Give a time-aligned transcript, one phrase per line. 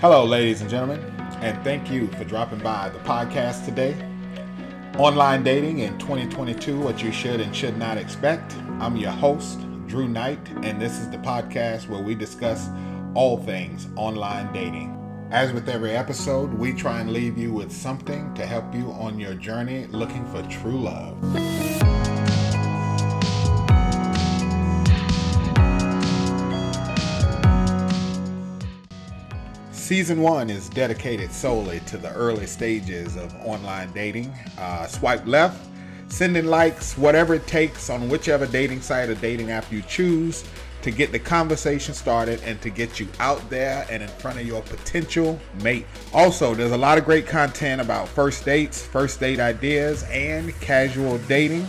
[0.00, 1.00] Hello, ladies and gentlemen,
[1.40, 3.96] and thank you for dropping by the podcast today.
[4.96, 8.54] Online dating in 2022 What You Should and Should Not Expect.
[8.78, 9.58] I'm your host,
[9.88, 12.68] Drew Knight, and this is the podcast where we discuss
[13.14, 14.94] all things online dating.
[15.32, 19.18] As with every episode, we try and leave you with something to help you on
[19.18, 21.18] your journey looking for true love.
[29.88, 34.30] Season one is dedicated solely to the early stages of online dating.
[34.58, 35.66] Uh, swipe left,
[36.08, 40.44] sending likes, whatever it takes on whichever dating site or dating app you choose
[40.82, 44.46] to get the conversation started and to get you out there and in front of
[44.46, 45.86] your potential mate.
[46.12, 51.16] Also, there's a lot of great content about first dates, first date ideas, and casual
[51.20, 51.66] dating.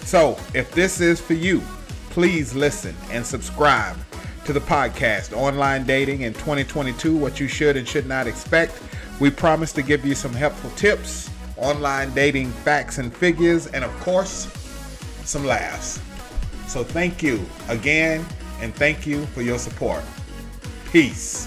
[0.00, 1.62] So, if this is for you,
[2.10, 3.96] please listen and subscribe
[4.44, 8.82] to the podcast Online Dating in 2022 What You Should and Should Not Expect.
[9.20, 14.00] We promise to give you some helpful tips, online dating facts and figures, and of
[14.00, 14.48] course,
[15.24, 16.00] some laughs.
[16.66, 18.26] So, thank you again
[18.60, 20.02] and thank you for your support.
[20.90, 21.46] Peace.